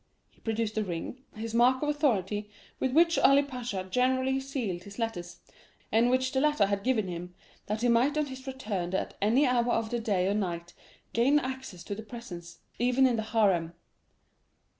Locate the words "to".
11.83-11.93